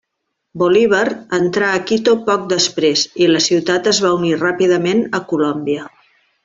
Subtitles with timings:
[0.61, 5.89] Bolívar entrà a Quito poc després i la ciutat es va unir ràpidament a Colòmbia.